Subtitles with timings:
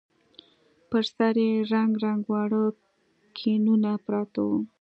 [0.89, 2.63] پر سر يې رنګ رنګ واړه
[3.37, 4.59] ګېنونه پراته وو.